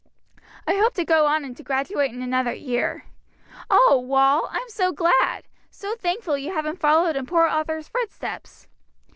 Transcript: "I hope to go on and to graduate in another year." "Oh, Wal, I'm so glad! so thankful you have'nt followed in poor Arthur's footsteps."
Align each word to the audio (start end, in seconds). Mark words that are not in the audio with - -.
"I 0.65 0.73
hope 0.79 0.95
to 0.95 1.05
go 1.05 1.27
on 1.27 1.45
and 1.45 1.55
to 1.55 1.61
graduate 1.63 2.09
in 2.11 2.23
another 2.23 2.55
year." 2.55 3.05
"Oh, 3.69 4.03
Wal, 4.03 4.47
I'm 4.51 4.67
so 4.67 4.91
glad! 4.91 5.43
so 5.69 5.93
thankful 5.95 6.39
you 6.39 6.51
have'nt 6.51 6.79
followed 6.79 7.15
in 7.15 7.27
poor 7.27 7.45
Arthur's 7.45 7.87
footsteps." 7.89 8.67